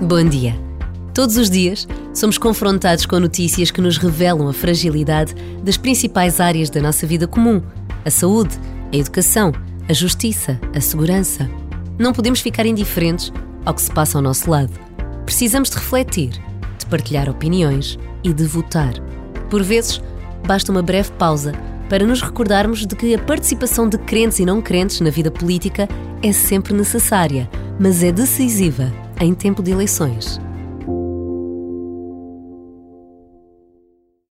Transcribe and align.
Bom 0.00 0.24
dia. 0.24 0.56
Todos 1.14 1.36
os 1.36 1.48
dias 1.48 1.86
somos 2.12 2.36
confrontados 2.36 3.06
com 3.06 3.20
notícias 3.20 3.70
que 3.70 3.80
nos 3.80 3.98
revelam 3.98 4.48
a 4.48 4.52
fragilidade 4.52 5.34
das 5.62 5.76
principais 5.76 6.40
áreas 6.40 6.70
da 6.70 6.80
nossa 6.80 7.06
vida 7.06 7.28
comum: 7.28 7.62
a 8.04 8.10
saúde, 8.10 8.58
a 8.92 8.96
educação, 8.96 9.52
a 9.88 9.92
justiça, 9.92 10.58
a 10.74 10.80
segurança. 10.80 11.48
Não 11.98 12.12
podemos 12.12 12.40
ficar 12.40 12.66
indiferentes 12.66 13.32
ao 13.64 13.74
que 13.74 13.82
se 13.82 13.92
passa 13.92 14.18
ao 14.18 14.22
nosso 14.22 14.50
lado. 14.50 14.72
Precisamos 15.24 15.70
de 15.70 15.76
refletir, 15.76 16.30
de 16.78 16.86
partilhar 16.86 17.28
opiniões 17.28 17.96
e 18.24 18.32
de 18.32 18.44
votar. 18.44 18.94
Por 19.48 19.62
vezes, 19.62 20.02
basta 20.44 20.72
uma 20.72 20.82
breve 20.82 21.12
pausa 21.12 21.52
para 21.88 22.04
nos 22.04 22.22
recordarmos 22.22 22.84
de 22.86 22.96
que 22.96 23.14
a 23.14 23.18
participação 23.18 23.88
de 23.88 23.98
crentes 23.98 24.40
e 24.40 24.46
não 24.46 24.60
crentes 24.60 25.00
na 25.00 25.10
vida 25.10 25.30
política 25.30 25.88
é 26.22 26.32
sempre 26.32 26.74
necessária, 26.74 27.48
mas 27.78 28.02
é 28.02 28.10
decisiva 28.10 29.01
em 29.24 29.34
tempo 29.34 29.62
de 29.62 29.70
eleições. 29.70 30.40